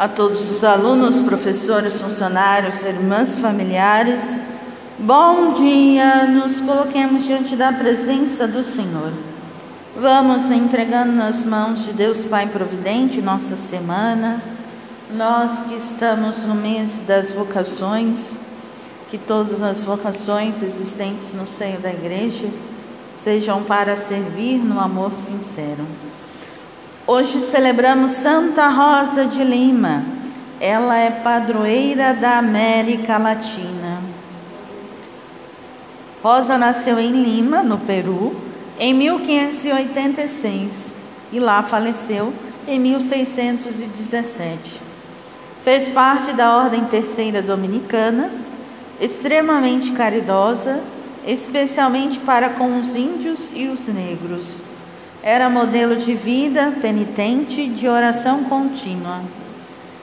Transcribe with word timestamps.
a 0.00 0.08
todos 0.08 0.50
os 0.50 0.64
alunos, 0.64 1.20
professores, 1.20 2.00
funcionários, 2.00 2.80
irmãs, 2.82 3.38
familiares. 3.38 4.40
Bom 4.98 5.52
dia, 5.52 6.26
nos 6.26 6.58
coloquemos 6.62 7.26
diante 7.26 7.54
da 7.54 7.70
presença 7.70 8.48
do 8.48 8.64
Senhor. 8.64 9.12
Vamos 9.94 10.50
entregando 10.50 11.12
nas 11.12 11.44
mãos 11.44 11.84
de 11.84 11.92
Deus 11.92 12.24
Pai 12.24 12.46
Providente 12.46 13.20
nossa 13.20 13.56
semana. 13.56 14.42
Nós 15.10 15.64
que 15.64 15.74
estamos 15.74 16.46
no 16.46 16.54
mês 16.54 17.00
das 17.00 17.30
vocações, 17.30 18.38
que 19.10 19.18
todas 19.18 19.62
as 19.62 19.84
vocações 19.84 20.62
existentes 20.62 21.34
no 21.34 21.46
seio 21.46 21.78
da 21.78 21.90
igreja 21.90 22.48
sejam 23.14 23.64
para 23.64 23.94
servir 23.96 24.56
no 24.56 24.80
amor 24.80 25.12
sincero. 25.12 25.84
Hoje 27.06 27.40
celebramos 27.40 28.12
Santa 28.12 28.68
Rosa 28.68 29.24
de 29.24 29.42
Lima. 29.42 30.04
Ela 30.60 30.98
é 30.98 31.10
padroeira 31.10 32.12
da 32.12 32.36
América 32.38 33.16
Latina. 33.16 34.02
Rosa 36.22 36.58
nasceu 36.58 37.00
em 37.00 37.10
Lima, 37.10 37.62
no 37.62 37.78
Peru, 37.78 38.36
em 38.78 38.92
1586 38.92 40.94
e 41.32 41.40
lá 41.40 41.62
faleceu 41.62 42.34
em 42.68 42.78
1617. 42.78 44.82
Fez 45.62 45.88
parte 45.88 46.34
da 46.34 46.58
Ordem 46.58 46.84
Terceira 46.84 47.40
Dominicana, 47.40 48.30
extremamente 49.00 49.92
caridosa, 49.92 50.82
especialmente 51.26 52.18
para 52.20 52.50
com 52.50 52.78
os 52.78 52.94
índios 52.94 53.50
e 53.54 53.68
os 53.68 53.88
negros. 53.88 54.68
Era 55.22 55.50
modelo 55.50 55.96
de 55.96 56.14
vida 56.14 56.72
penitente, 56.80 57.68
de 57.68 57.86
oração 57.86 58.44
contínua. 58.44 59.20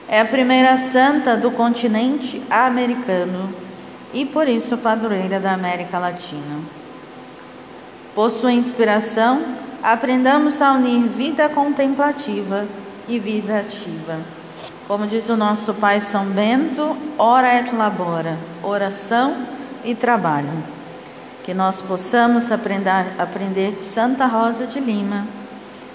É 0.08 0.20
a 0.20 0.24
primeira 0.24 0.76
santa 0.76 1.36
do 1.36 1.50
continente 1.50 2.40
americano 2.48 3.52
e 4.14 4.24
por 4.24 4.48
isso 4.48 4.78
padroeira 4.78 5.40
da 5.40 5.52
América 5.52 5.98
Latina. 5.98 6.60
Por 8.14 8.30
sua 8.30 8.52
inspiração, 8.52 9.42
aprendamos 9.82 10.62
a 10.62 10.72
unir 10.72 11.08
vida 11.08 11.48
contemplativa 11.48 12.66
e 13.08 13.18
vida 13.18 13.58
ativa. 13.58 14.20
Como 14.86 15.06
diz 15.06 15.28
o 15.28 15.36
nosso 15.36 15.74
Pai 15.74 16.00
São 16.00 16.26
Bento, 16.26 16.96
ora 17.18 17.58
et 17.58 17.74
labora, 17.74 18.38
oração 18.62 19.36
e 19.84 19.94
trabalho 19.94 20.77
que 21.48 21.54
nós 21.54 21.80
possamos 21.80 22.52
aprender, 22.52 23.14
aprender 23.16 23.72
de 23.72 23.80
Santa 23.80 24.26
Rosa 24.26 24.66
de 24.66 24.78
Lima 24.78 25.26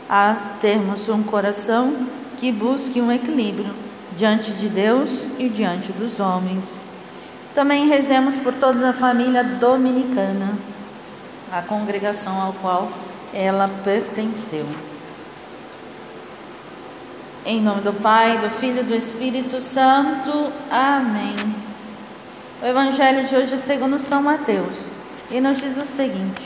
a 0.10 0.36
termos 0.60 1.08
um 1.08 1.22
coração 1.22 2.08
que 2.38 2.52
busque 2.52 3.00
um 3.00 3.12
equilíbrio 3.12 3.72
diante 4.18 4.52
de 4.52 4.68
Deus 4.68 5.30
e 5.38 5.48
diante 5.48 5.92
dos 5.92 6.20
homens. 6.20 6.84
Também 7.54 7.88
rezemos 7.88 8.36
por 8.36 8.56
toda 8.56 8.90
a 8.90 8.94
família 8.94 9.44
dominicana, 9.44 10.58
a 11.52 11.62
congregação 11.62 12.42
ao 12.42 12.54
qual 12.54 12.88
ela 13.32 13.68
pertenceu. 13.84 14.66
Em 17.46 17.62
nome 17.62 17.82
do 17.82 17.94
Pai, 17.94 18.40
do 18.40 18.50
Filho 18.50 18.80
e 18.80 18.86
do 18.86 18.96
Espírito 18.96 19.62
Santo. 19.62 20.52
Amém. 20.72 21.56
O 22.60 22.66
Evangelho 22.66 23.28
de 23.28 23.36
hoje 23.36 23.54
é 23.54 23.58
segundo 23.60 24.00
São 24.00 24.24
Mateus 24.24 24.93
e 25.34 25.42
nos 25.42 25.58
diz 25.58 25.76
o 25.78 25.86
seguinte: 25.86 26.44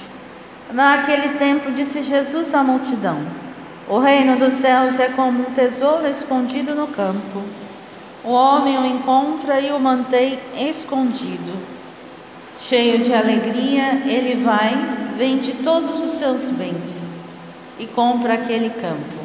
Naquele 0.71 1.37
tempo 1.37 1.71
disse 1.71 2.01
Jesus 2.01 2.55
à 2.55 2.63
multidão: 2.63 3.19
O 3.87 3.99
reino 3.99 4.39
dos 4.39 4.55
céus 4.55 4.97
é 4.97 5.09
como 5.09 5.41
um 5.41 5.51
tesouro 5.51 6.07
escondido 6.07 6.73
no 6.73 6.87
campo. 6.87 7.43
O 8.23 8.31
homem 8.31 8.77
o 8.77 8.85
encontra 8.85 9.59
e 9.59 9.71
o 9.71 9.79
mantém 9.79 10.39
escondido. 10.57 11.77
Cheio 12.57 12.99
de 12.99 13.13
alegria, 13.13 14.01
ele 14.05 14.43
vai, 14.43 14.73
vende 15.15 15.53
todos 15.63 16.01
os 16.03 16.11
seus 16.11 16.49
bens 16.49 17.07
e 17.77 17.85
compra 17.85 18.33
aquele 18.33 18.71
campo. 18.71 19.15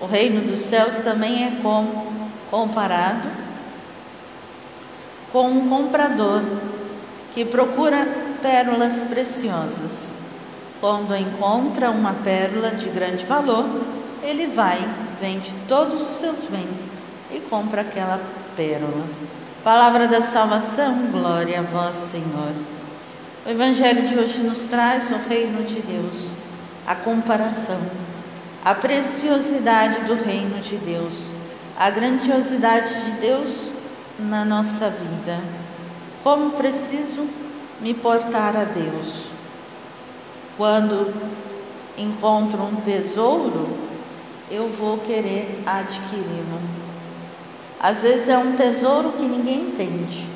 O 0.00 0.06
reino 0.06 0.42
dos 0.42 0.60
céus 0.60 0.98
também 0.98 1.44
é 1.44 1.52
como 1.62 2.30
comparado 2.50 3.28
com 5.32 5.48
um 5.48 5.68
comprador 5.68 6.42
que 7.36 7.44
procura 7.44 8.08
pérolas 8.40 8.94
preciosas. 9.10 10.14
Quando 10.80 11.14
encontra 11.14 11.90
uma 11.90 12.14
pérola 12.14 12.70
de 12.70 12.88
grande 12.88 13.26
valor, 13.26 13.66
ele 14.22 14.46
vai, 14.46 14.78
vende 15.20 15.54
todos 15.68 16.00
os 16.00 16.16
seus 16.16 16.46
bens 16.46 16.90
e 17.30 17.38
compra 17.40 17.82
aquela 17.82 18.22
pérola. 18.56 19.04
Palavra 19.62 20.08
da 20.08 20.22
salvação, 20.22 21.10
glória 21.12 21.60
a 21.60 21.62
vós, 21.62 21.96
Senhor. 21.96 22.54
O 23.44 23.50
Evangelho 23.50 24.08
de 24.08 24.18
hoje 24.18 24.40
nos 24.40 24.66
traz 24.66 25.10
o 25.10 25.18
reino 25.28 25.62
de 25.62 25.82
Deus, 25.82 26.30
a 26.86 26.94
comparação, 26.94 27.80
a 28.64 28.74
preciosidade 28.74 30.04
do 30.04 30.14
reino 30.14 30.58
de 30.60 30.76
Deus, 30.76 31.34
a 31.78 31.90
grandiosidade 31.90 32.94
de 33.04 33.10
Deus 33.20 33.74
na 34.18 34.42
nossa 34.42 34.88
vida. 34.88 35.38
Como 36.26 36.50
preciso 36.50 37.24
me 37.80 37.94
portar 37.94 38.56
a 38.56 38.64
Deus. 38.64 39.26
Quando 40.56 41.14
encontro 41.96 42.60
um 42.64 42.80
tesouro, 42.80 43.68
eu 44.50 44.68
vou 44.68 44.98
querer 44.98 45.62
adquiri-lo. 45.64 46.60
Às 47.78 48.02
vezes 48.02 48.28
é 48.28 48.36
um 48.36 48.56
tesouro 48.56 49.12
que 49.12 49.22
ninguém 49.22 49.68
entende, 49.68 50.26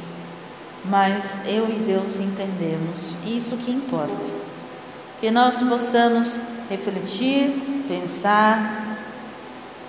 mas 0.84 1.44
eu 1.44 1.68
e 1.68 1.80
Deus 1.80 2.20
entendemos, 2.20 3.16
isso 3.26 3.56
que 3.56 3.72
importa. 3.72 4.32
Que 5.20 5.28
nós 5.32 5.60
possamos 5.60 6.40
refletir, 6.68 7.84
pensar, 7.88 8.96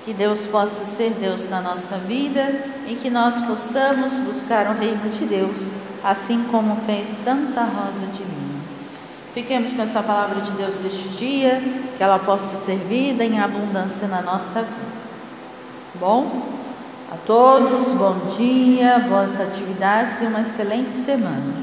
que 0.03 0.16
Deus 0.16 0.47
possa 0.47 0.83
ser 0.83 1.12
Deus 1.12 1.47
na 1.47 1.62
nossa 1.62 1.95
vida 1.97 2.59
e 2.88 2.95
que 2.95 3.12
nós 3.12 3.35
possamos 3.45 4.16
buscar 4.22 4.66
o 4.72 4.79
reino 4.79 5.07
de 5.12 5.25
Deus 5.25 5.81
assim 6.03 6.44
como 6.50 6.78
fez 6.85 7.07
Santa 7.23 7.63
Rosa 7.63 8.07
de 8.07 8.23
Lima. 8.23 8.62
Fiquemos 9.34 9.73
com 9.73 9.81
essa 9.81 10.03
palavra 10.03 10.41
de 10.41 10.51
Deus 10.51 10.84
este 10.84 11.07
dia, 11.09 11.62
que 11.97 12.03
ela 12.03 12.19
possa 12.19 12.57
ser 12.66 12.78
vida 12.78 13.23
em 13.23 13.39
abundância 13.39 14.07
na 14.07 14.22
nossa 14.22 14.62
vida. 14.62 14.91
Bom, 15.95 16.50
a 17.12 17.16
todos, 17.25 17.94
bom 17.94 18.16
dia, 18.38 19.00
boas 19.07 19.39
atividades 19.39 20.22
e 20.22 20.25
uma 20.25 20.41
excelente 20.41 20.91
semana. 20.91 21.53